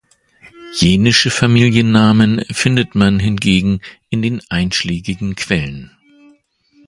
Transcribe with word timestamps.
Jenische 0.73 1.29
Familiennamen 1.29 2.43
findet 2.51 2.95
man 2.95 3.19
hingegen 3.19 3.81
in 4.09 4.23
den 4.23 4.41
einschlägigen 4.49 5.35
Quellen. 5.35 5.95